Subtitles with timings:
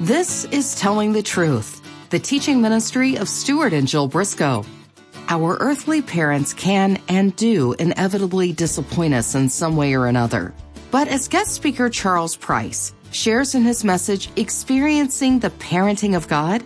[0.00, 4.64] This is Telling the Truth, the teaching ministry of Stuart and Jill Briscoe.
[5.28, 10.54] Our earthly parents can and do inevitably disappoint us in some way or another.
[10.92, 16.62] But as guest speaker Charles Price shares in his message, Experiencing the Parenting of God,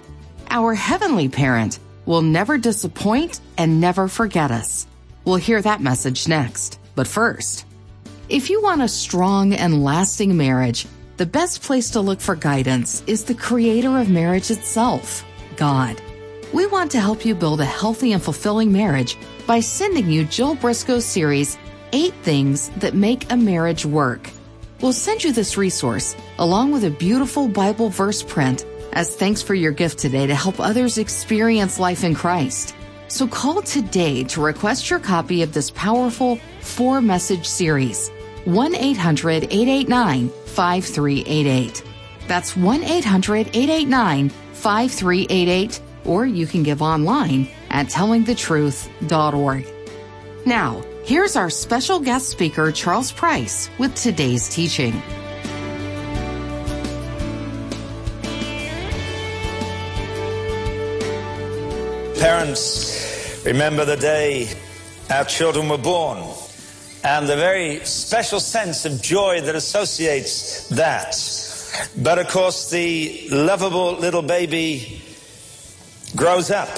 [0.50, 4.86] our heavenly parent will never disappoint and never forget us.
[5.24, 6.78] We'll hear that message next.
[6.94, 7.64] But first,
[8.28, 10.86] if you want a strong and lasting marriage,
[11.16, 15.24] the best place to look for guidance is the creator of marriage itself,
[15.56, 16.00] God.
[16.52, 20.54] We want to help you build a healthy and fulfilling marriage by sending you Jill
[20.54, 21.58] Briscoe's series,
[21.92, 24.30] Eight Things That Make a Marriage Work.
[24.80, 29.54] We'll send you this resource along with a beautiful Bible verse print as thanks for
[29.54, 32.74] your gift today to help others experience life in Christ.
[33.08, 38.10] So call today to request your copy of this powerful four message series.
[38.44, 41.82] 1 800 889 5388.
[42.28, 49.66] That's 1 800 889 5388, or you can give online at tellingthetruth.org.
[50.46, 54.92] Now, here's our special guest speaker, Charles Price, with today's teaching.
[62.18, 64.48] Parents, remember the day
[65.10, 66.22] our children were born
[67.04, 71.16] and the very special sense of joy that associates that.
[71.96, 75.02] But of course, the lovable little baby
[76.14, 76.68] grows up,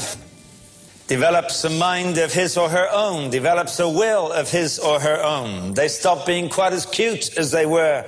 [1.09, 5.23] develops a mind of his or her own, develops a will of his or her
[5.23, 5.75] own.
[5.75, 8.03] They stop being quite as cute as they were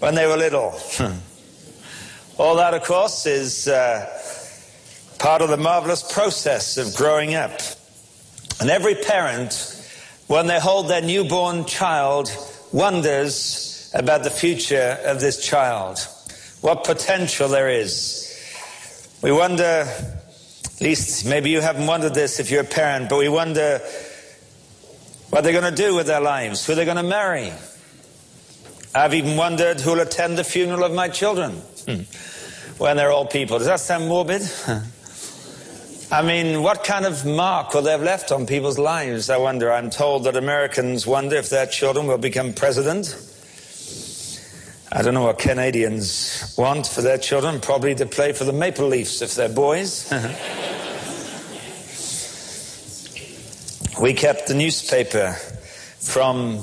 [0.00, 0.78] when they were little.
[2.38, 4.06] All that, of course, is uh,
[5.18, 7.60] part of the marvelous process of growing up.
[8.60, 9.75] And every parent,
[10.26, 12.30] when they hold their newborn child,
[12.72, 15.98] wonders about the future of this child,
[16.60, 18.22] what potential there is.
[19.22, 23.28] We wonder, at least maybe you haven't wondered this if you're a parent, but we
[23.28, 23.80] wonder
[25.30, 27.52] what they're going to do with their lives, who they're going to marry.
[28.94, 31.52] I've even wondered who'll attend the funeral of my children
[31.86, 32.02] hmm.
[32.78, 33.58] when they're old people.
[33.58, 34.42] Does that sound morbid?
[36.08, 39.28] I mean, what kind of mark will they have left on people's lives?
[39.28, 39.72] I wonder.
[39.72, 43.08] I'm told that Americans wonder if their children will become president.
[44.92, 48.86] I don't know what Canadians want for their children, probably to play for the Maple
[48.86, 50.08] Leafs if they're boys.
[54.00, 55.32] we kept the newspaper
[55.98, 56.62] from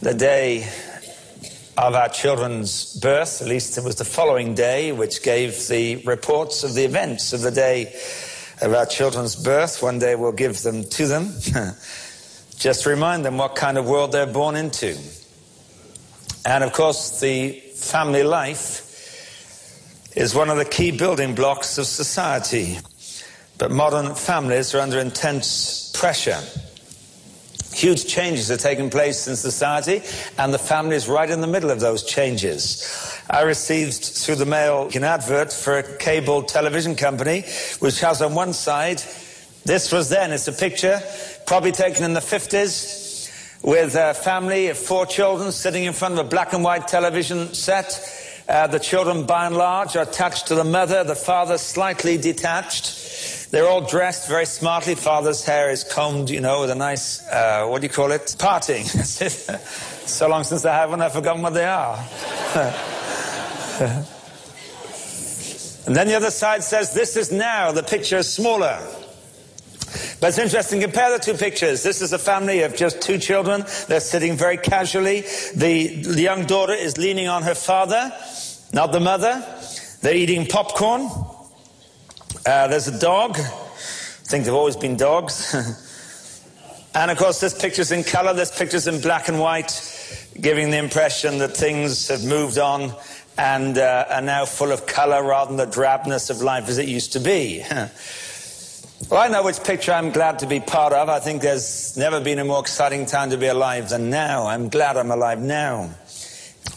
[0.00, 0.68] the day
[1.78, 6.64] of our children's birth, at least it was the following day, which gave the reports
[6.64, 7.94] of the events of the day
[8.62, 9.82] our children's birth.
[9.82, 11.32] One day we'll give them to them.
[12.56, 14.98] Just remind them what kind of world they're born into.
[16.44, 18.86] And of course, the family life
[20.16, 22.78] is one of the key building blocks of society.
[23.58, 26.40] But modern families are under intense pressure.
[27.72, 30.02] Huge changes are taking place in society,
[30.38, 33.20] and the family is right in the middle of those changes.
[33.30, 37.44] I received through the mail an advert for a cable television company,
[37.78, 39.02] which has on one side,
[39.64, 41.00] this was then, it's a picture,
[41.46, 46.26] probably taken in the 50s, with a family of four children sitting in front of
[46.26, 48.00] a black and white television set.
[48.48, 52.99] Uh, the children, by and large, are attached to the mother, the father slightly detached.
[53.50, 54.94] They're all dressed very smartly.
[54.94, 58.36] Father's hair is combed, you know, with a nice, uh, what do you call it?
[58.38, 58.84] Parting.
[58.84, 61.96] so long since I have one, I've forgotten what they are.
[65.86, 68.78] and then the other side says, this is now, the picture is smaller.
[70.20, 71.82] But it's interesting, compare the two pictures.
[71.82, 73.64] This is a family of just two children.
[73.88, 75.22] They're sitting very casually.
[75.56, 78.12] The, the young daughter is leaning on her father,
[78.72, 79.44] not the mother.
[80.02, 81.10] They're eating popcorn.
[82.46, 83.32] Uh, there's a dog.
[83.38, 85.54] I think they've always been dogs.
[86.94, 89.70] and of course, this picture's in color, this picture's in black and white,
[90.40, 92.94] giving the impression that things have moved on
[93.36, 96.88] and uh, are now full of color rather than the drabness of life as it
[96.88, 97.62] used to be.
[97.70, 101.10] well, I know which picture I'm glad to be part of.
[101.10, 104.46] I think there's never been a more exciting time to be alive than now.
[104.46, 105.90] I'm glad I'm alive now.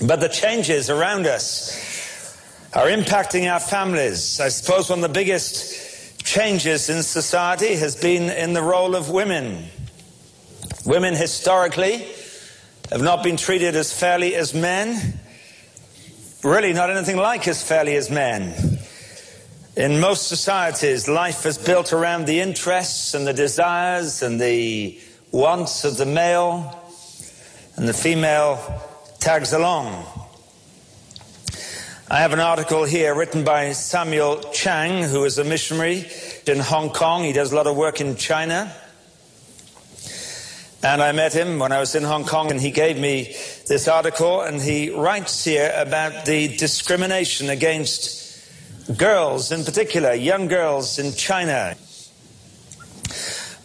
[0.06, 1.93] But the changes around us
[2.76, 4.40] are impacting our families.
[4.40, 9.10] I suppose one of the biggest changes in society has been in the role of
[9.10, 9.66] women.
[10.86, 12.06] Women historically
[12.90, 15.20] have not been treated as fairly as men
[16.44, 18.54] really not anything like as fairly as men.
[19.76, 25.00] In most societies, life is built around the interests and the desires and the
[25.32, 26.80] wants of the male,
[27.76, 28.60] and the female
[29.20, 30.06] tags along.
[32.14, 36.06] I have an article here written by Samuel Chang, who is a missionary
[36.46, 37.24] in Hong Kong.
[37.24, 38.72] He does a lot of work in China.
[40.84, 43.36] And I met him when I was in Hong Kong, and he gave me
[43.68, 48.48] this article, and he writes here about the discrimination against
[48.96, 51.76] girls, in particular, young girls in China.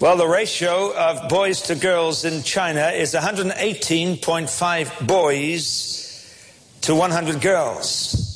[0.01, 5.99] Well, the ratio of boys to girls in China is 118.5 boys
[6.81, 8.28] to 100 girls.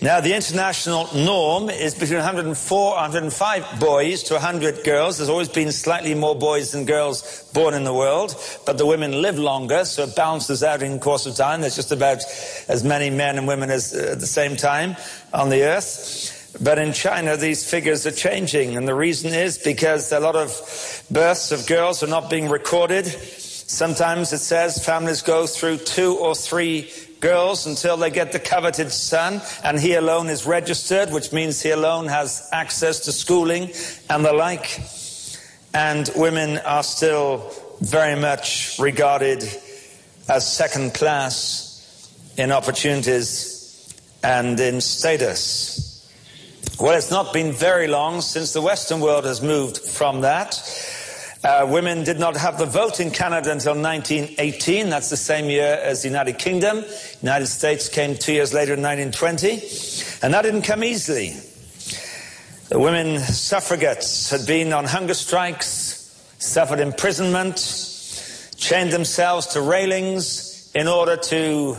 [0.00, 5.18] Now, the international norm is between 104 105 boys to 100 girls.
[5.18, 9.20] There's always been slightly more boys than girls born in the world, but the women
[9.22, 11.62] live longer, so it balances out in course of time.
[11.62, 12.18] There's just about
[12.68, 14.94] as many men and women as uh, at the same time
[15.34, 16.56] on the earth.
[16.62, 21.04] But in China, these figures are changing, and the reason is because a lot of
[21.10, 23.06] births of girls are not being recorded.
[23.06, 26.88] Sometimes it says families go through two or three
[27.20, 31.70] girls until they get the coveted son, and he alone is registered, which means he
[31.70, 33.70] alone has access to schooling
[34.08, 34.80] and the like.
[35.74, 39.42] And women are still very much regarded
[40.28, 45.84] as second class in opportunities and in status.
[46.80, 50.54] Well, it's not been very long since the Western world has moved from that.
[51.44, 54.90] Uh, women did not have the vote in Canada until 1918.
[54.90, 56.84] That's the same year as the United Kingdom.
[57.22, 59.52] United States came two years later in 1920.
[60.20, 61.36] And that didn't come easily.
[62.70, 67.56] The women suffragettes had been on hunger strikes, suffered imprisonment,
[68.56, 71.76] chained themselves to railings in order to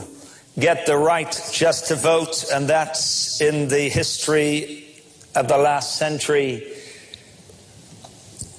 [0.58, 2.46] get the right just to vote.
[2.54, 5.04] And that's in the history
[5.36, 6.79] of the last century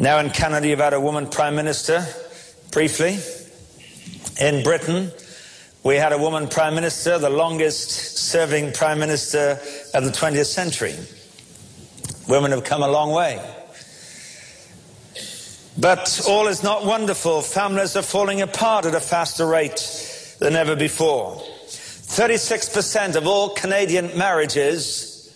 [0.00, 2.06] now in Canada, you've had a woman prime minister,
[2.72, 3.18] briefly.
[4.40, 5.12] In Britain,
[5.82, 9.60] we had a woman prime minister, the longest serving prime minister
[9.94, 10.94] of the 20th century.
[12.28, 13.38] Women have come a long way.
[15.78, 17.42] But all is not wonderful.
[17.42, 21.36] Families are falling apart at a faster rate than ever before.
[21.66, 25.32] 36% of all Canadian marriages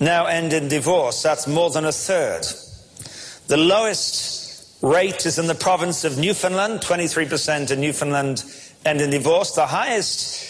[0.00, 1.22] now end in divorce.
[1.22, 2.46] That's more than a third.
[3.50, 8.44] The lowest rate is in the province of Newfoundland, 23% in Newfoundland
[8.86, 9.56] end in divorce.
[9.56, 10.46] The highest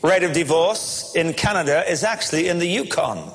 [0.00, 3.32] rate of divorce in Canada is actually in the Yukon.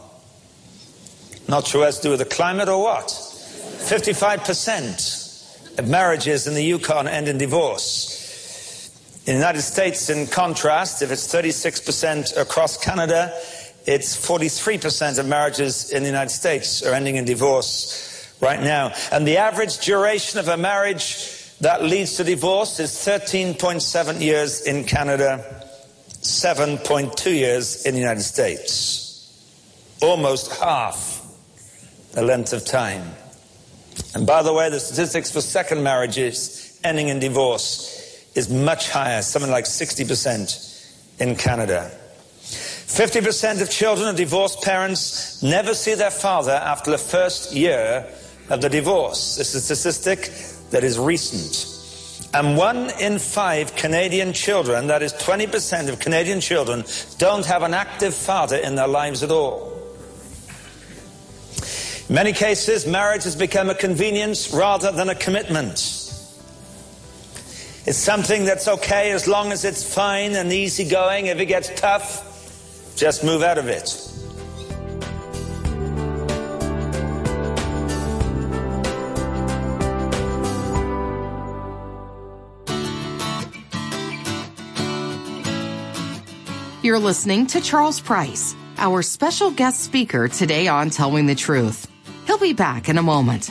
[1.50, 3.08] Not sure has to do with the climate or what.
[3.08, 8.88] 55% of marriages in the Yukon end in divorce.
[9.28, 13.38] In the United States, in contrast, if it's 36% across Canada,
[13.86, 18.94] it's 43% of marriages in the United States are ending in divorce right now.
[19.12, 24.84] And the average duration of a marriage that leads to divorce is 13.7 years in
[24.84, 25.64] Canada,
[26.22, 29.02] 7.2 years in the United States.
[30.02, 31.26] Almost half
[32.12, 33.04] the length of time.
[34.14, 37.96] And by the way, the statistics for second marriages ending in divorce
[38.36, 41.92] is much higher, something like 60% in Canada.
[42.42, 48.08] 50% of children of divorced parents never see their father after the first year
[48.50, 49.36] of the divorce.
[49.38, 50.32] This is a statistic
[50.72, 51.72] that is recent.
[52.34, 56.84] And one in five Canadian children, that is 20% of Canadian children,
[57.18, 59.72] don't have an active father in their lives at all.
[62.10, 65.80] In many cases, marriage has become a convenience rather than a commitment.
[67.88, 71.28] It's something that's okay as long as it's fine and easygoing.
[71.28, 73.90] If it gets tough, just move out of it.
[86.86, 91.88] You're listening to Charles Price, our special guest speaker today on Telling the Truth.
[92.28, 93.48] He'll be back in a moment.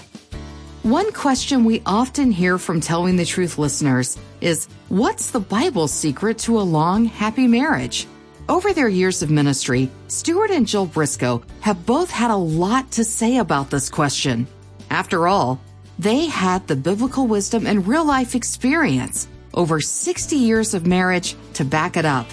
[0.84, 6.38] One question we often hear from Telling the Truth listeners is What's the Bible secret
[6.46, 8.06] to a long, happy marriage?
[8.48, 13.02] Over their years of ministry, Stuart and Jill Briscoe have both had a lot to
[13.02, 14.46] say about this question.
[14.90, 15.60] After all,
[15.98, 21.64] they had the biblical wisdom and real life experience, over 60 years of marriage to
[21.64, 22.28] back it up.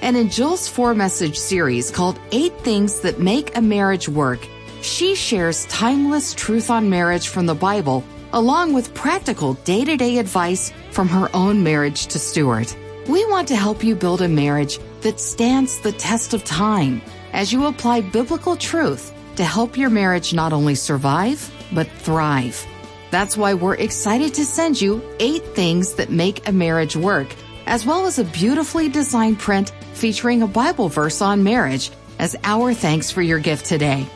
[0.00, 4.46] And in Jill's four message series called Eight Things That Make a Marriage Work,
[4.80, 10.18] she shares timeless truth on marriage from the Bible, along with practical day to day
[10.18, 12.76] advice from her own marriage to Stuart.
[13.08, 17.02] We want to help you build a marriage that stands the test of time
[17.32, 22.66] as you apply biblical truth to help your marriage not only survive, but thrive.
[23.10, 27.28] That's why we're excited to send you eight things that make a marriage work,
[27.66, 32.72] as well as a beautifully designed print featuring a Bible verse on marriage as our
[32.72, 34.06] thanks for your gift today.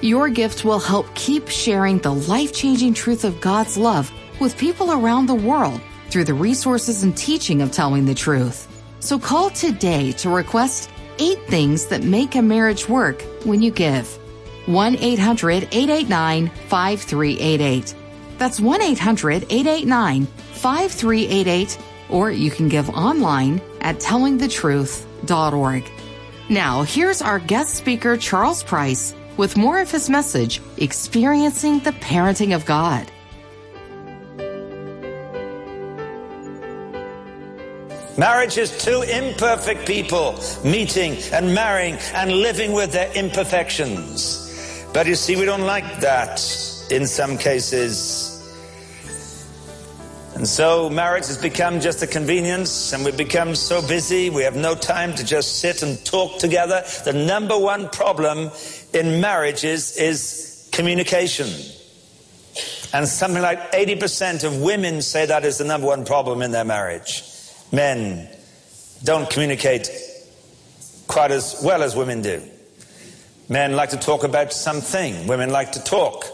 [0.00, 4.92] Your gift will help keep sharing the life changing truth of God's love with people
[4.92, 5.80] around the world
[6.10, 8.68] through the resources and teaching of telling the truth.
[9.00, 14.06] So call today to request eight things that make a marriage work when you give.
[14.66, 17.94] 1 800 889 5388.
[18.38, 21.78] That's 1 800 889 5388,
[22.10, 23.98] or you can give online at
[25.26, 25.90] tellingthetruth.org.
[26.48, 32.54] Now, here's our guest speaker, Charles Price, with more of his message, Experiencing the Parenting
[32.54, 33.10] of God.
[38.18, 44.38] Marriage is two imperfect people meeting and marrying and living with their imperfections.
[44.92, 46.38] But you see, we don't like that
[46.90, 48.31] in some cases.
[50.42, 54.56] And so marriage has become just a convenience and we've become so busy, we have
[54.56, 56.82] no time to just sit and talk together.
[57.04, 58.50] The number one problem
[58.92, 61.46] in marriages is communication.
[62.92, 66.64] And something like 80% of women say that is the number one problem in their
[66.64, 67.22] marriage.
[67.70, 68.28] Men
[69.04, 69.88] don't communicate
[71.06, 72.42] quite as well as women do.
[73.48, 76.24] Men like to talk about something, women like to talk.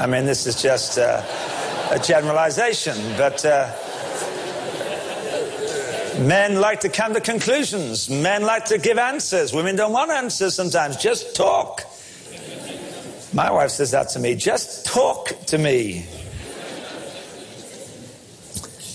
[0.00, 0.98] I mean, this is just.
[0.98, 1.22] Uh,
[1.92, 3.70] a generalization, but uh,
[6.20, 8.08] men like to come to conclusions.
[8.08, 9.52] Men like to give answers.
[9.52, 10.96] Women don't want answers sometimes.
[10.96, 11.82] Just talk.
[13.34, 14.36] My wife says that to me.
[14.36, 16.06] Just talk to me.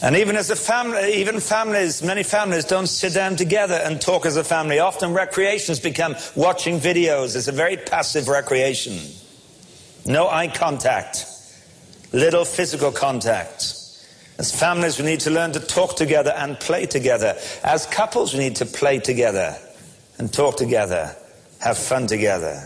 [0.02, 4.26] And even as a family, even families, many families don't sit down together and talk
[4.26, 4.80] as a family.
[4.80, 7.36] Often recreations become watching videos.
[7.36, 8.98] It's a very passive recreation.
[10.06, 11.37] No eye contact
[12.12, 13.74] little physical contact.
[14.38, 17.36] As families, we need to learn to talk together and play together.
[17.64, 19.58] As couples, we need to play together
[20.18, 21.16] and talk together,
[21.60, 22.62] have fun together.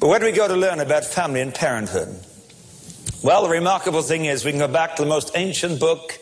[0.00, 2.08] But where do we go to learn about family and parenthood?
[3.22, 6.18] Well, the remarkable thing is we can go back to the most ancient book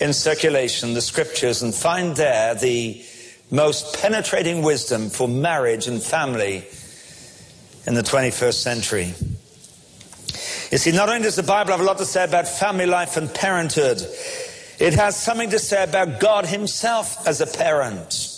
[0.00, 3.02] in circulation, the scriptures, and find there the
[3.50, 6.64] most penetrating wisdom for marriage and family
[7.86, 9.14] in the 21st century.
[10.72, 13.18] You see, not only does the Bible have a lot to say about family life
[13.18, 14.00] and parenthood,
[14.78, 18.30] it has something to say about God Himself as a parent.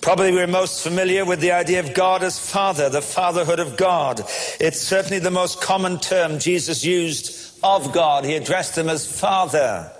[0.00, 4.20] Probably we're most familiar with the idea of God as Father, the fatherhood of God.
[4.60, 8.24] It's certainly the most common term Jesus used of God.
[8.24, 9.90] He addressed Him as Father.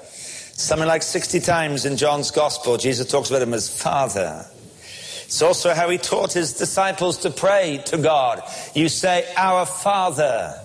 [0.52, 4.46] Something like 60 times in John's Gospel, Jesus talks about Him as Father.
[5.24, 8.40] It's also how He taught His disciples to pray to God.
[8.72, 10.60] You say, Our Father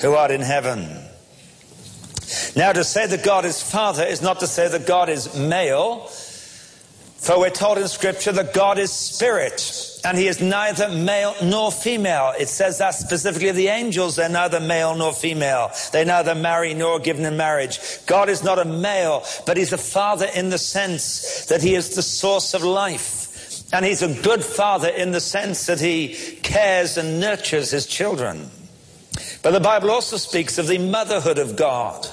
[0.00, 0.88] who art in heaven.
[2.56, 6.06] Now, to say that God is Father is not to say that God is male,
[7.18, 11.70] for we're told in Scripture that God is Spirit, and He is neither male nor
[11.70, 12.32] female.
[12.38, 15.70] It says that specifically of the angels, they're neither male nor female.
[15.92, 17.78] They neither marry nor given in marriage.
[18.06, 21.94] God is not a male, but He's a Father in the sense that He is
[21.94, 23.72] the source of life.
[23.72, 28.50] And He's a good Father in the sense that He cares and nurtures His children.
[29.42, 32.06] But the Bible also speaks of the motherhood of God.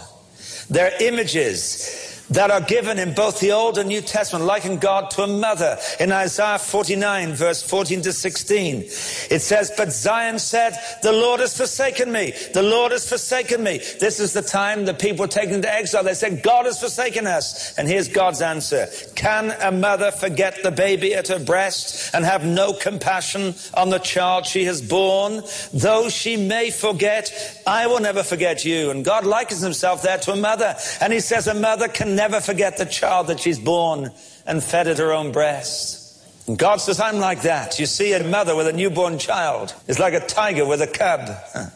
[0.69, 5.23] They're images that are given in both the Old and New Testament, liken God to
[5.23, 5.77] a mother.
[5.99, 11.55] In Isaiah 49, verse 14 to 16, it says, But Zion said, The Lord has
[11.55, 12.33] forsaken me.
[12.53, 13.77] The Lord has forsaken me.
[13.99, 16.03] This is the time the people were taken into exile.
[16.03, 17.77] They said, God has forsaken us.
[17.77, 18.87] And here's God's answer.
[19.15, 23.99] Can a mother forget the baby at her breast and have no compassion on the
[23.99, 25.43] child she has born?
[25.73, 28.91] Though she may forget, I will never forget you.
[28.91, 30.75] And God likens himself there to a mother.
[30.99, 34.11] And he says, A mother can never forget the child that she's born
[34.45, 36.03] and fed at her own breast.
[36.47, 37.79] And God says, I'm like that.
[37.79, 41.29] You see, a mother with a newborn child is like a tiger with a cub.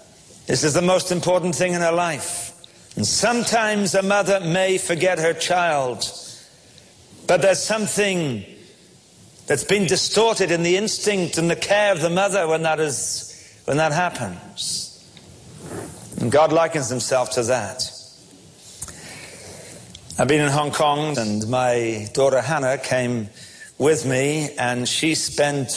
[0.47, 2.51] This is the most important thing in her life.
[2.97, 6.03] And sometimes a mother may forget her child,
[7.25, 8.43] but there's something
[9.45, 13.61] that's been distorted in the instinct and the care of the mother when that is,
[13.65, 15.07] when that happens.
[16.19, 18.00] And God likens himself to that.
[20.21, 23.31] I've been in Hong Kong and my daughter Hannah came
[23.79, 25.71] with me and she spent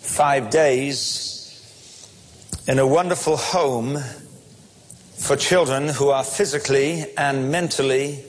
[0.00, 1.60] five days
[2.68, 3.98] in a wonderful home
[5.16, 8.22] for children who are physically and mentally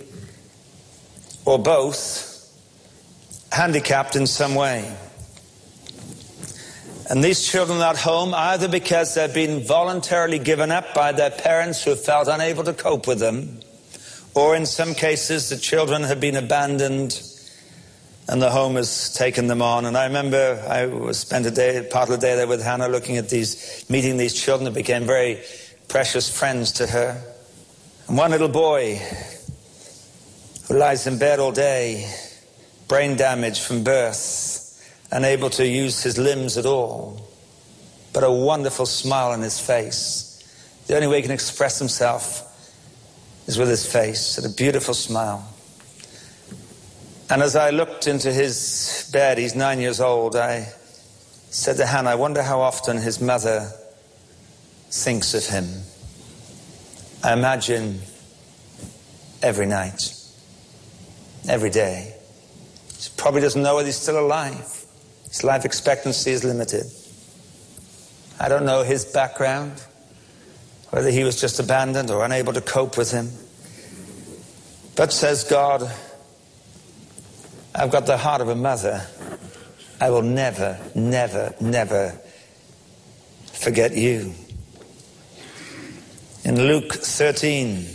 [1.45, 2.51] or both
[3.51, 4.97] handicapped in some way.
[7.07, 11.29] And these children are at home, either because they've been voluntarily given up by their
[11.29, 13.59] parents who felt unable to cope with them,
[14.35, 17.21] or in some cases, the children have been abandoned
[18.27, 19.85] and the home has taken them on.
[19.85, 23.15] And I remember I spent a day, part of the day there with Hannah, looking
[23.15, 25.41] at these, meeting these children that became very
[25.87, 27.23] precious friends to her.
[28.09, 29.01] And one little boy
[30.67, 32.11] who lies in bed all day,
[32.89, 34.61] brain damage from birth,
[35.11, 37.25] unable to use his limbs at all,
[38.11, 40.43] but a wonderful smile on his face.
[40.87, 42.44] The only way he can express himself
[43.47, 45.47] is with his face, and a beautiful smile.
[47.29, 50.67] And as I looked into his bed, he's nine years old, I
[51.49, 53.71] said to Hannah, I wonder how often his mother
[54.91, 55.67] thinks of him.
[57.23, 58.01] I imagine
[59.41, 60.13] every night,
[61.47, 62.15] every day.
[62.99, 64.85] She probably doesn't know whether he's still alive.
[65.29, 66.85] His life expectancy is limited.
[68.39, 69.83] I don't know his background,
[70.95, 73.29] whether he was just abandoned or unable to cope with him.
[74.95, 75.91] But says God,
[77.75, 79.05] I've got the heart of a mother.
[79.99, 82.17] I will never, never, never
[83.51, 84.33] forget you.
[86.45, 87.85] In Luke 13,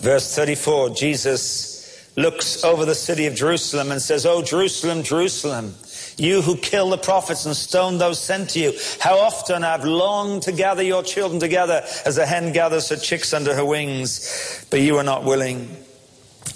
[0.00, 5.76] verse 34, Jesus looks over the city of Jerusalem and says, Oh, Jerusalem, Jerusalem,
[6.16, 10.42] you who kill the prophets and stone those sent to you, how often I've longed
[10.42, 14.80] to gather your children together as a hen gathers her chicks under her wings, but
[14.80, 15.76] you are not willing.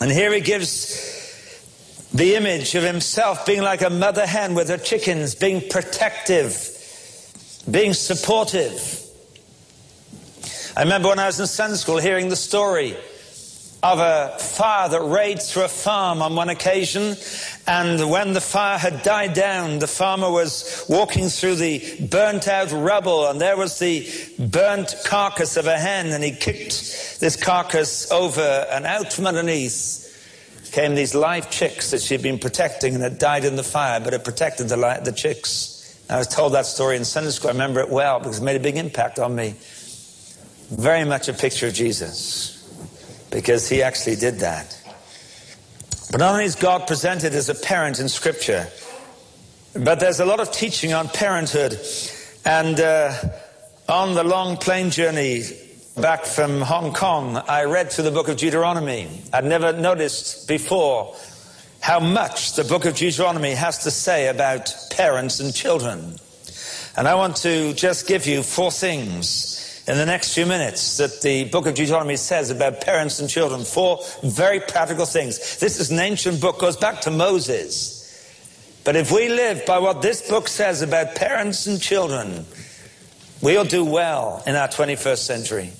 [0.00, 1.14] And here he gives
[2.12, 6.72] the image of himself being like a mother hen with her chickens, being protective,
[7.70, 9.02] being supportive.
[10.76, 12.96] I remember when I was in Sunday school hearing the story
[13.82, 17.16] of a fire that raged through a farm on one occasion.
[17.68, 22.70] And when the fire had died down, the farmer was walking through the burnt out
[22.70, 24.08] rubble and there was the
[24.38, 30.06] burnt carcass of a hen and he kicked this carcass over and out from underneath
[30.76, 34.12] came these live chicks that she'd been protecting and had died in the fire, but
[34.12, 35.98] it protected the, the chicks.
[36.10, 37.48] I was told that story in Sunday school.
[37.48, 39.54] I remember it well because it made a big impact on me.
[40.70, 42.52] Very much a picture of Jesus
[43.30, 44.78] because he actually did that.
[46.10, 48.68] But not only is God presented as a parent in Scripture,
[49.74, 51.78] but there's a lot of teaching on parenthood.
[52.44, 53.12] And uh,
[53.88, 55.42] on the long plane journey
[55.96, 59.08] back from Hong Kong, I read through the book of Deuteronomy.
[59.32, 61.16] I'd never noticed before
[61.80, 66.18] how much the book of Deuteronomy has to say about parents and children.
[66.96, 71.22] And I want to just give you four things in the next few minutes that
[71.22, 73.62] the book of Deuteronomy says about parents and children.
[73.62, 75.58] Four very practical things.
[75.58, 77.96] This is an ancient book, goes back to Moses.
[78.84, 82.46] But if we live by what this book says about parents and children,
[83.40, 85.72] we'll do well in our 21st century.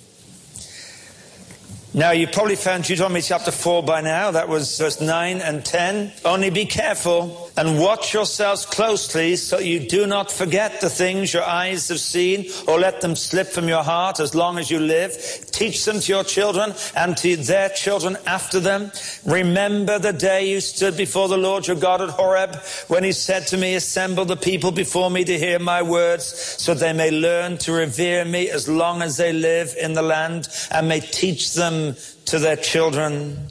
[1.92, 4.30] Now, you probably found Deuteronomy chapter 4 by now.
[4.30, 6.12] That was verse 9 and 10.
[6.24, 11.42] Only be careful and watch yourselves closely so you do not forget the things your
[11.42, 15.16] eyes have seen or let them slip from your heart as long as you live.
[15.52, 18.92] Teach them to your children and to their children after them.
[19.24, 22.56] Remember the day you stood before the Lord your God at Horeb
[22.88, 26.74] when he said to me, assemble the people before me to hear my words so
[26.74, 30.88] they may learn to revere me as long as they live in the land and
[30.88, 33.48] may teach them to their children.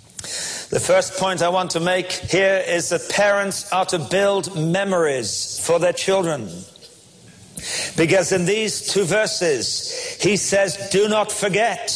[0.70, 5.60] The first point I want to make here is that parents are to build memories
[5.66, 6.50] for their children.
[7.96, 11.88] Because in these two verses, he says, do not forget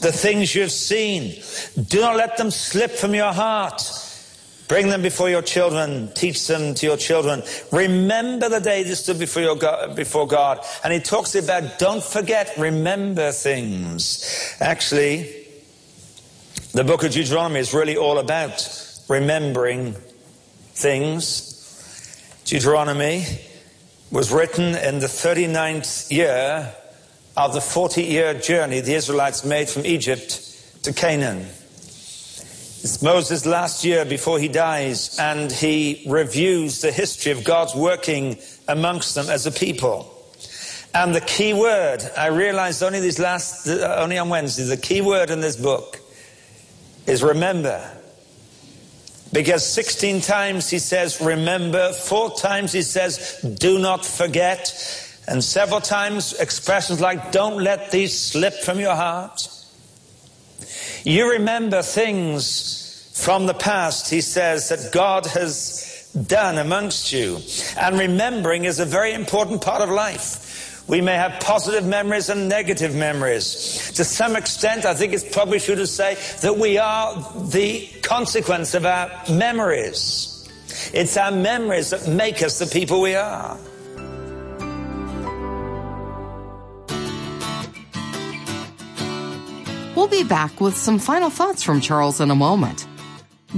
[0.00, 1.40] the things you've seen.
[1.88, 3.82] Do not let them slip from your heart.
[4.68, 6.10] Bring them before your children.
[6.14, 7.42] Teach them to your children.
[7.70, 10.64] Remember the day you stood before, your God, before God.
[10.82, 14.56] And he talks about don't forget, remember things.
[14.60, 15.45] Actually,
[16.72, 18.68] the book of Deuteronomy is really all about
[19.08, 19.94] remembering
[20.74, 22.42] things.
[22.44, 23.24] Deuteronomy
[24.10, 26.74] was written in the 39th year
[27.36, 31.38] of the 40 year journey the Israelites made from Egypt to Canaan.
[31.38, 38.38] It's Moses' last year before he dies, and he reviews the history of God's working
[38.68, 40.12] amongst them as a people.
[40.94, 45.30] And the key word, I realized only these last, only on Wednesday, the key word
[45.30, 46.00] in this book
[47.06, 47.92] is remember.
[49.32, 54.72] Because 16 times he says remember, four times he says do not forget,
[55.28, 59.48] and several times expressions like don't let these slip from your heart.
[61.04, 67.38] You remember things from the past, he says, that God has done amongst you.
[67.78, 70.45] And remembering is a very important part of life.
[70.88, 73.90] We may have positive memories and negative memories.
[73.96, 77.14] To some extent, I think it's probably true to say that we are
[77.48, 80.48] the consequence of our memories.
[80.94, 83.58] It's our memories that make us the people we are.
[89.96, 92.86] We'll be back with some final thoughts from Charles in a moment.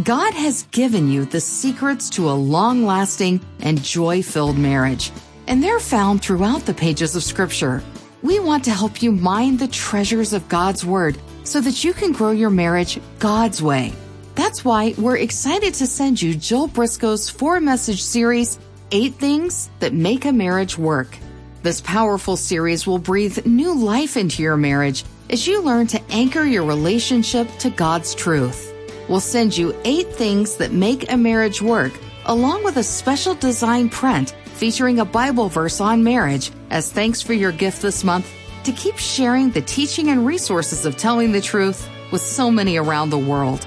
[0.03, 5.11] God has given you the secrets to a long lasting and joy filled marriage
[5.49, 7.83] and they're found throughout the pages of Scripture.
[8.23, 12.13] We want to help you mine the treasures of God's Word so that you can
[12.13, 13.95] grow your marriage God's way.
[14.35, 18.59] That's why we're excited to send you Jill Briscoe's four message series,
[18.93, 21.17] Eight Things That Make a Marriage Work.
[21.63, 26.45] This powerful series will breathe new life into your marriage as you learn to anchor
[26.45, 28.73] your relationship to God's truth.
[29.09, 31.93] We'll send you eight things that make a marriage work,
[32.27, 37.33] along with a special design print featuring a Bible verse on marriage as thanks for
[37.33, 38.29] your gift this month
[38.65, 43.11] to keep sharing the teaching and resources of telling the truth with so many around
[43.11, 43.65] the world.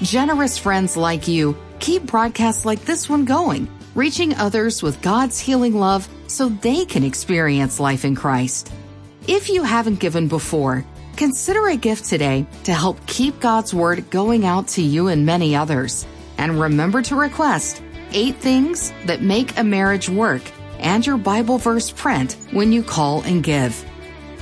[0.00, 5.74] Generous friends like you keep broadcasts like this one going, reaching others with God's healing
[5.74, 8.72] love so they can experience life in Christ.
[9.28, 10.82] If you haven't given before,
[11.14, 15.54] consider a gift today to help keep God's Word going out to you and many
[15.54, 16.06] others.
[16.38, 17.82] And remember to request
[18.14, 20.42] eight things that make a marriage work
[20.78, 23.84] and your Bible verse print when you call and give.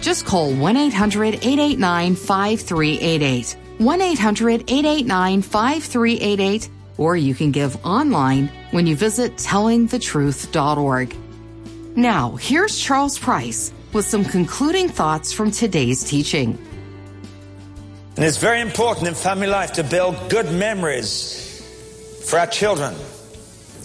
[0.00, 3.56] Just call 1 800 889 5388.
[3.78, 11.16] 1 800 889 5388, or you can give online when you visit tellingthetruth.org.
[11.96, 16.58] Now, here's Charles Price with some concluding thoughts from today's teaching.
[18.16, 21.64] And it's very important in family life to build good memories
[22.24, 22.94] for our children.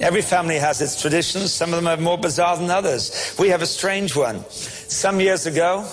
[0.02, 1.54] Every family has its traditions.
[1.54, 3.36] Some of them are more bizarre than others.
[3.40, 4.44] We have a strange one.
[4.50, 5.88] Some years ago,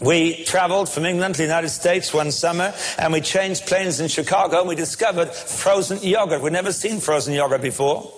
[0.00, 4.08] we traveled from England to the United States one summer and we changed planes in
[4.08, 6.42] Chicago and we discovered frozen yogurt.
[6.42, 8.12] We'd never seen frozen yogurt before.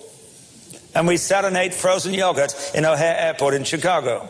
[0.93, 4.29] And we sat and ate frozen yogurt in O'Hare Airport in Chicago.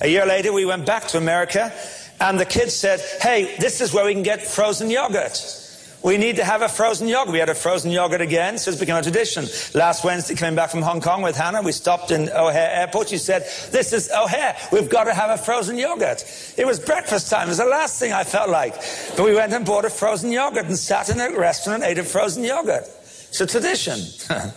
[0.00, 1.72] A year later, we went back to America
[2.20, 5.66] and the kids said, Hey, this is where we can get frozen yogurt.
[6.02, 7.32] We need to have a frozen yogurt.
[7.32, 9.46] We had a frozen yogurt again, so it's become a tradition.
[9.74, 13.08] Last Wednesday, coming back from Hong Kong with Hannah, we stopped in O'Hare Airport.
[13.08, 14.56] She said, This is O'Hare.
[14.70, 16.24] We've got to have a frozen yogurt.
[16.56, 17.46] It was breakfast time.
[17.46, 18.74] It was the last thing I felt like.
[19.16, 21.98] But we went and bought a frozen yogurt and sat in a restaurant and ate
[21.98, 22.84] a frozen yogurt.
[22.84, 23.98] It's a tradition.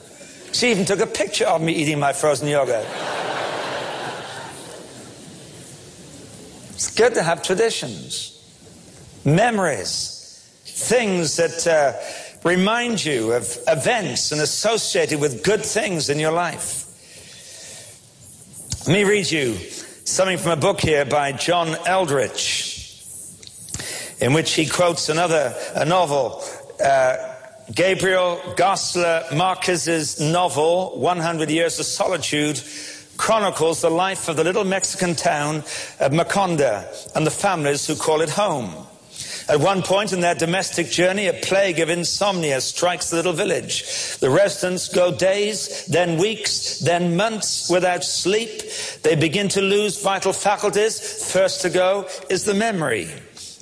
[0.53, 2.85] she even took a picture of me eating my frozen yogurt.
[6.69, 8.39] it's good to have traditions,
[9.25, 10.20] memories
[10.81, 11.93] things that uh,
[12.43, 16.87] remind you of events and associated with good things in your life.
[18.87, 19.55] Let me read you
[20.05, 22.79] something from a book here by John Eldredge,
[24.19, 26.43] in which he quotes another a novel,
[26.83, 27.17] uh,
[27.73, 32.61] Gabriel Garcia Marquez's novel, 100 Years of Solitude,
[33.17, 35.57] chronicles the life of the little Mexican town
[35.99, 38.87] of Macondo and the families who call it home.
[39.49, 44.17] At one point in their domestic journey, a plague of insomnia strikes the little village.
[44.19, 48.61] The residents go days, then weeks, then months without sleep.
[49.03, 51.31] They begin to lose vital faculties.
[51.31, 53.09] First to go is the memory.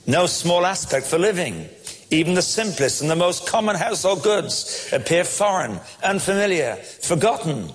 [0.05, 1.69] No small aspect for living.
[2.11, 7.69] Even the simplest and the most common household goods appear foreign, unfamiliar, forgotten.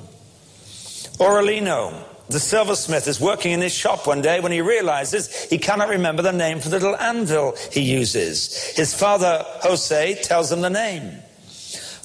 [1.21, 1.95] Aureliano,
[2.29, 6.23] the silversmith is working in his shop one day when he realizes he cannot remember
[6.23, 8.73] the name for the little anvil he uses.
[8.77, 11.19] His father, Jose, tells him the name.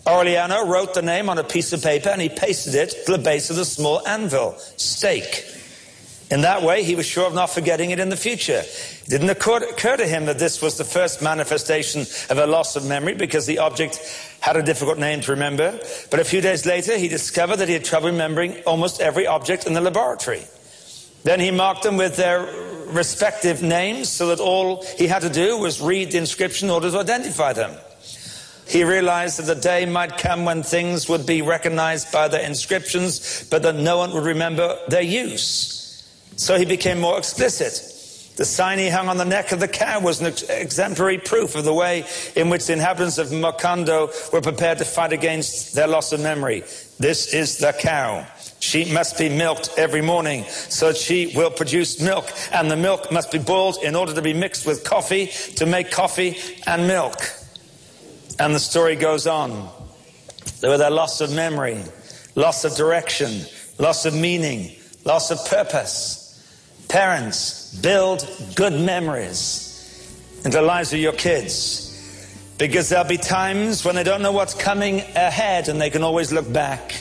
[0.05, 3.17] Aureliano wrote the name on a piece of paper and he pasted it to the
[3.17, 5.45] base of the small anvil, stake.
[6.31, 8.61] In that way, he was sure of not forgetting it in the future.
[8.63, 12.85] It didn't occur, to him that this was the first manifestation of a loss of
[12.85, 13.99] memory because the object
[14.39, 15.79] had a difficult name to remember.
[16.11, 19.65] But a few days later, he discovered that he had trouble remembering almost every object
[19.65, 20.43] in the laboratory.
[21.23, 22.41] Then he marked them with their
[22.91, 26.91] respective names so that all he had to do was read the inscription in order
[26.91, 27.75] to identify them.
[28.67, 33.47] He realized that the day might come when things would be recognized by their inscriptions,
[33.49, 35.78] but that no one would remember their use.
[36.39, 38.37] So he became more explicit.
[38.37, 41.65] The sign he hung on the neck of the cow was an exemplary proof of
[41.65, 46.13] the way in which the inhabitants of Macondo were prepared to fight against their loss
[46.13, 46.61] of memory.
[46.97, 48.25] This is the cow.
[48.61, 53.11] She must be milked every morning so that she will produce milk, and the milk
[53.11, 57.17] must be boiled in order to be mixed with coffee to make coffee and milk.
[58.39, 59.69] And the story goes on.
[60.61, 61.83] There were their loss of memory,
[62.35, 63.41] loss of direction,
[63.77, 66.18] loss of meaning, loss of purpose.
[66.89, 69.69] Parents, build good memories
[70.43, 71.85] in the lives of your kids.
[72.57, 76.33] Because there'll be times when they don't know what's coming ahead and they can always
[76.33, 76.93] look back.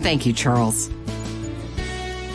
[0.00, 0.88] Thank you, Charles.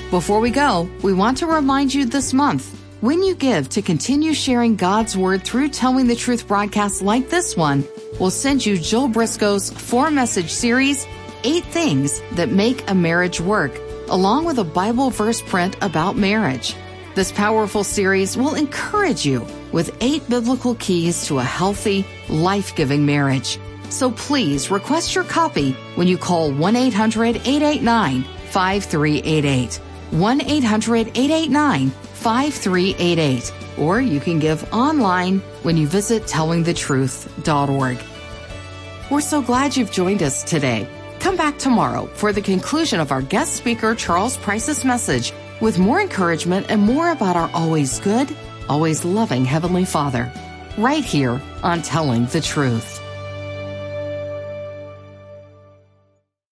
[0.10, 4.34] Before we go, we want to remind you this month when you give to continue
[4.34, 7.86] sharing God's Word through Telling the Truth broadcasts like this one,
[8.20, 11.08] we'll send you Jill Briscoe's four message series,
[11.46, 13.72] Eight Things That Make a Marriage Work,
[14.12, 16.76] along with a Bible verse print about marriage.
[17.16, 23.06] This powerful series will encourage you with eight biblical keys to a healthy, life giving
[23.06, 23.60] marriage.
[23.90, 29.76] So please request your copy when you call 1 800 889 5388.
[30.12, 33.54] 1 800 889 5388.
[33.78, 37.98] Or you can give online when you visit tellingthetruth.org.
[39.10, 40.88] We're so glad you've joined us today.
[41.22, 46.02] Come back tomorrow for the conclusion of our guest speaker, Charles Price's message, with more
[46.02, 48.36] encouragement and more about our always good,
[48.68, 50.34] always loving Heavenly Father.
[50.80, 53.01] Right here on Telling the Truth.